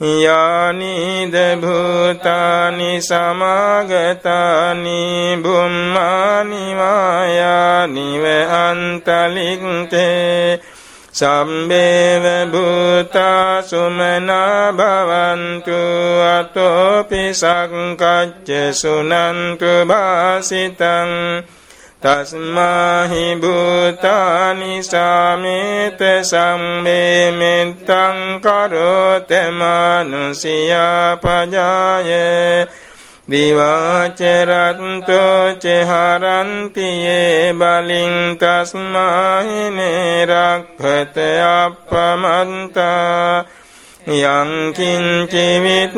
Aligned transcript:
යානිද 0.00 1.56
භූතානි 1.56 3.00
සමාගතානි 3.00 5.00
බුම්මානි 5.38 6.76
වායානිව 6.76 8.24
අන්තලික්තේ 8.60 10.60
සම්බේව 11.10 12.46
භූතා 12.46 13.62
සුමනා 13.62 14.72
භවන්තු 14.74 15.80
අතෝපි 16.28 17.32
සංකච්ඡ 17.32 18.72
සුනන්තු 18.72 19.88
භාසිතං 19.88 21.10
තස්මාහි 22.02 23.24
භූතානි 23.36 24.82
සාමේත 24.82 26.00
සම්මේ 26.22 27.32
මෙත්තං 27.32 28.18
කරෝත 28.40 29.30
මනුසියා 29.50 31.16
පජායේ 31.16 32.68
දිවාචරත්තෝ 33.28 35.06
චහරන්තියේ 35.56 37.40
බලින් 37.54 38.14
තස්මාහිනේ 38.36 40.26
රක්ඛත 40.26 41.16
අප්පමන්තා 44.06 44.46
යංකින්චිවිත්තං 44.78 45.90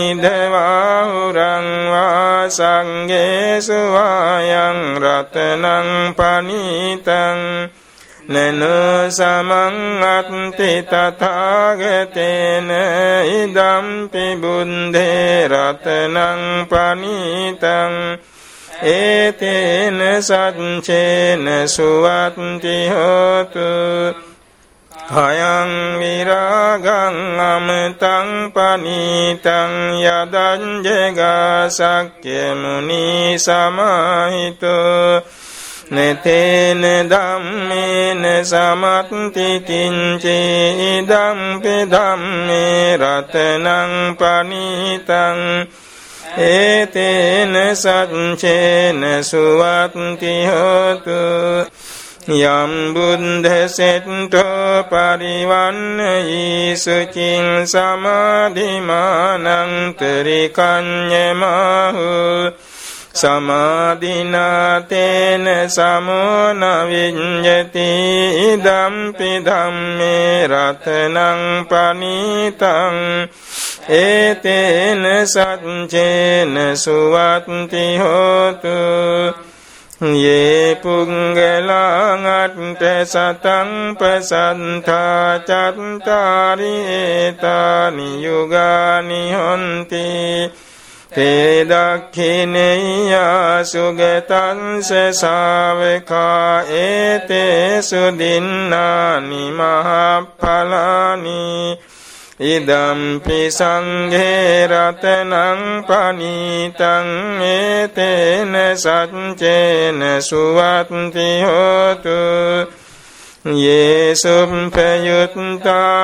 ඉදවාහුරං 0.00 1.66
වා 1.86 2.48
සංගේසු 2.48 3.78
වායං 3.92 4.98
රතනං 4.98 6.14
පනීතං 6.14 7.40
නන 8.28 8.62
සමං 9.08 10.02
අත්ති 10.02 10.72
තථාගතේන 10.82 12.68
ඉදම්පි 13.32 14.26
බුන්දේ 14.36 15.46
රතනං 15.46 16.42
පනීතං 16.66 17.94
ඒතේන 18.84 19.98
සච්චේන 20.20 21.46
සුවත්ති 21.68 22.76
හෝතු 22.88 24.31
හයං 25.12 25.72
විරාගං 26.00 27.16
අමතං 27.44 28.28
පනීතං 28.50 29.72
යදං 30.00 30.62
ජගසක්්‍ය 30.82 32.38
මුනි 32.54 33.36
සමහිතෝ 33.38 35.20
නතේන 35.92 36.82
ධම්මේන 37.10 38.24
සමත්ති 38.42 39.48
කිංචේ 39.60 40.64
ඉදම්පි 40.88 41.76
ධම්මේ 41.86 42.96
රතනං 42.96 43.92
පනීතං 44.16 45.40
ඒතේන 46.40 47.54
සච්චේන 47.76 49.00
සුවත්ති 49.22 50.34
හෝතු 50.46 51.20
යම් 52.22 52.94
බුද්ධසෙට්ටෝ 52.94 54.84
පරිවන්නයි 54.84 56.76
සුචින් 56.76 57.66
සමාධිමානං 57.66 59.42
ත්‍රිකඤ්ඤමහු 59.96 61.50
සමාධිනාතේන 63.12 64.46
සමෝන 65.68 66.62
විඤ්ඤති 66.88 67.90
ඉදම්පි 68.44 69.30
ධම්මේ 69.44 70.46
රතනං 70.46 71.42
පනීතං 71.66 72.96
ඒතේන 73.90 75.04
සච්චේන 75.26 76.54
සුවත්ති 76.76 77.84
හෝතු 77.98 78.78
ये 80.02 80.74
පුංගලාගට්ට 80.82 82.82
සතං 83.06 83.94
පසන්තා 83.94 85.38
චත්තාරිඒතානි 85.40 88.18
යුගානි 88.18 89.32
හොන්ති 89.32 90.50
තේදක්ඛිනෙයා 91.12 93.64
සුගතන්ස 93.64 94.92
සාවකා 95.12 96.62
ඒතේ 96.80 97.82
සුදින්නානි 97.82 99.52
මහප්ඵලානි 99.52 101.32
ඉදම්පි 102.42 103.40
සංඝේ 103.50 104.66
රතනං 104.66 105.60
පනීතං 105.84 107.08
ඒතේන 107.40 108.54
සච්චේන 108.76 110.00
සුවත්ති 110.20 111.28
හෝතු 111.42 112.18
යේසුම්පයුත්තා 113.44 114.82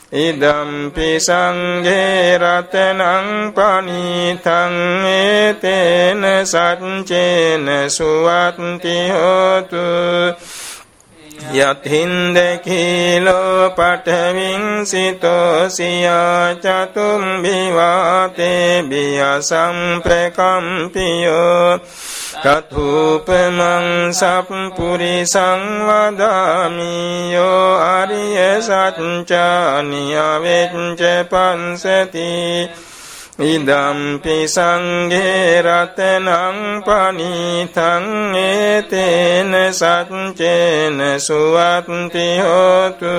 ඉදම්පි 0.09 1.19
සංඝේ 1.19 2.39
රතනං 2.39 3.51
පනීතං 3.51 4.75
ඒතේන 5.05 6.23
සච්චේන 6.45 7.67
සුවත්ති 7.89 8.97
හෝතු 9.09 9.83
යතින්දකීලෝ 11.59 13.71
පටවින් 13.71 14.85
සිතෝසියා 14.85 16.55
චතුම්බිවාතේ 16.57 18.83
බිය 18.83 19.41
සම්ප්‍රකම්පියෝ 19.41 21.79
කතුපමං 22.37 24.13
සප්පුරි 24.13 25.25
සංවදාමියෝ 25.25 26.29
අරිය 27.89 28.61
සච්චානියවෙච්ච 28.61 31.01
පන්සති 31.31 32.69
ඉදම්පි 33.39 34.47
සංඝේ 34.47 35.61
රතනං 35.61 36.81
පනීතං 36.81 38.33
ඒතේන 38.35 39.53
සච්චේන 39.71 40.97
සුවත්ති 41.19 42.27
හෝතු. 42.39 43.13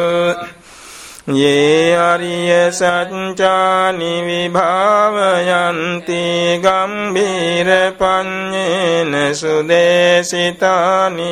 යේ 1.28 1.94
අරිය 1.94 2.50
සච්චානි 2.72 4.14
විභාවයන්ති 4.26 6.22
ගම්බීර 6.58 7.70
පඤ්ඤේන 7.94 9.12
සුදේසිතානි. 9.34 11.30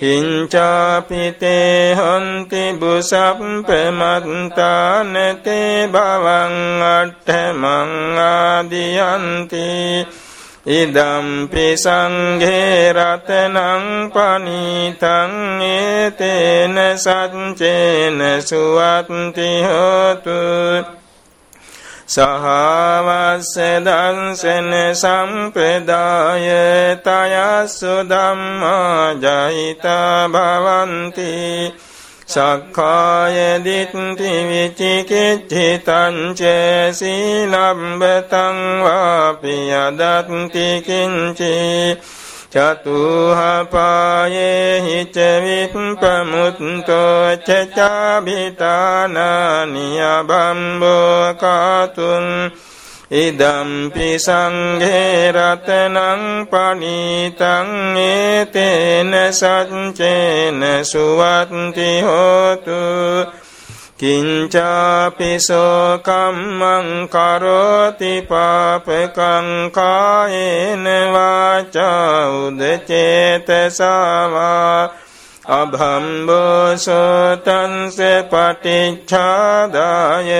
කිංචාපිතේ 0.00 1.94
හන්ති 1.94 2.62
බුසප්පමත්තානතේ 2.80 3.72
භවං 5.86 6.54
අට්ඨමං 6.86 7.90
ආදියන්ති 8.20 9.66
ඉදම්පි 10.70 11.66
සංඝේ 11.76 12.92
රතනං 12.92 13.84
පනීතං 14.10 15.34
ඒතේන 15.66 16.76
සච්චේන 16.96 18.20
සුවත්ති 18.42 19.50
හෝතු 19.64 20.40
සහවස්ස 22.10 23.54
දංසන 23.80 24.72
සම්ප්‍රදාය 24.94 26.48
තයස්සු 27.00 27.94
ධම්මා 28.04 29.14
ජහිතා 29.16 30.16
භවන්ති 30.28 31.30
සක්කාය 32.28 33.38
දිට්ඨි 33.60 34.32
විචිකිච්ඡිතං 34.48 36.16
ච 36.32 36.40
සීලම්බතං 36.92 38.58
වාපි 38.80 39.56
යදත්ති 39.76 40.66
කිංචේ. 40.80 41.98
චතුහපායේ 42.52 44.40
හිච 44.80 45.16
විප්පමුත්තෝ 45.42 47.24
චචාබිතානානිය 47.38 48.40
බම්බෝ 50.28 51.24
කාතුන් 51.34 52.26
ඉදම්පි 53.12 54.08
සංඝේ 54.18 55.32
රතනං 55.32 56.22
පනීතං 56.46 57.70
ඒතේන 57.98 59.12
සච්චේන 59.32 60.60
සුවත්ති 60.84 61.90
හෝතු 62.00 62.80
කිංචාපිසෝ 64.00 66.00
කම්මං 66.00 67.08
කරෝති 67.08 68.22
පාපකං 68.22 69.70
කායේන 69.70 70.84
වාචා 71.12 72.28
උදචේතසාවා 72.38 73.70
අභම්බෝසෝතන්ස 75.50 76.78
පටිච්ඡාදාය 78.30 80.30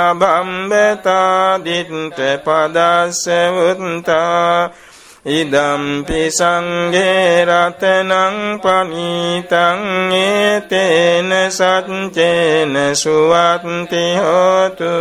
අභම්බතාදිත්ත 0.00 2.18
පදස්ස 2.44 3.24
වුත්තා 3.54 4.70
ඉදම්පි 5.28 6.20
සංඝේ 6.30 7.44
රතනං 7.44 8.36
පනීතං 8.58 9.80
ඒතේන 10.14 11.30
සච්චේන 11.50 12.74
සුවත්ති 12.94 14.04
හෝතු. 14.16 14.94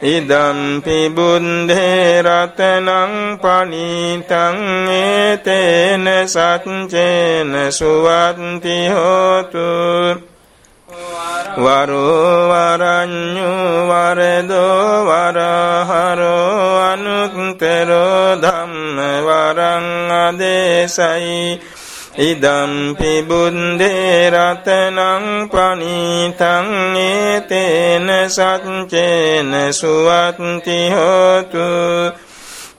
ඉදම්පි 0.05 0.99
බුද්ධේ 1.11 2.23
රතනං 2.23 3.13
පනීතං 3.39 4.59
ඒතේන 4.91 6.07
සච්චේන 6.27 7.53
සුවත්ති 7.71 8.79
හෝතු. 8.89 9.69
වරෝ 11.57 12.49
වරඤ්ඤු 12.51 13.52
අදේශයි 20.85 21.61
ඉදම්පි 22.21 23.13
බුන්දේ 23.23 24.31
රතනං 24.31 25.49
පනීතං 25.49 26.69
ඒතේන 26.99 28.09
සච්චේන 28.29 29.53
සුවත්ති 29.73 30.79
හෝතු. 30.91 31.69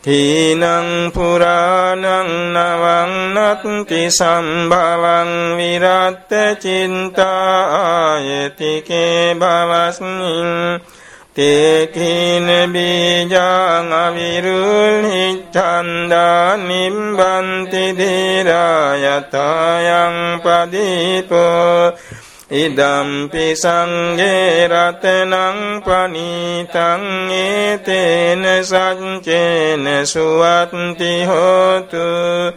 තීනං 0.03 1.11
පුරාණං 1.13 2.29
නවං 2.53 3.13
නත්ති 3.35 4.01
සම්භවං 4.09 5.31
විරත්ත 5.57 6.31
චින්තා 6.59 7.55
ආයතිකේ 7.81 9.35
භවස්මින් 9.35 10.51
තේකීන 11.35 12.47
බීජං 12.73 13.93
අවිරුල්හි 13.95 15.12
ඡන්දා 15.53 16.59
නිම්බන්ති 16.59 17.83
ධීරායතයන් 17.99 19.31
පදීපෝ 20.43 21.91
ඉදම්පි 22.53 23.55
සංඝේ 23.55 24.67
රතනං 24.67 25.81
පනීතං 25.81 27.01
ඒතේන 27.37 28.63
සච්චේන 28.63 30.05
සුවත්ති 30.05 31.25
හෝතු 31.25 32.53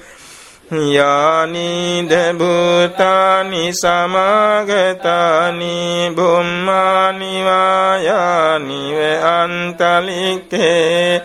යානිද 0.90 2.12
භූතානි 2.38 3.72
සමාගතානි 3.72 5.75
බුම්මානි 6.10 7.44
වායානිව 7.44 8.98
අන්තලික්කේ 9.31 11.22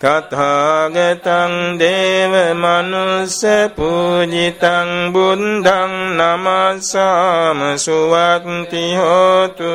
තථාගතං 0.00 1.54
දේව 1.74 2.32
මනුස්ස 2.54 3.42
පූජිතං 3.76 4.90
බුද්ධං 5.10 5.94
නමස්සාම 6.14 7.58
සුවත්ති 7.76 8.84
හෝතු 8.94 9.74